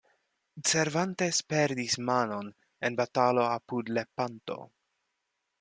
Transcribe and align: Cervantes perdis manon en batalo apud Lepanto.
Cervantes 0.69 1.41
perdis 1.53 1.97
manon 2.09 2.49
en 2.89 2.99
batalo 3.03 3.47
apud 3.53 3.93
Lepanto. 3.99 4.59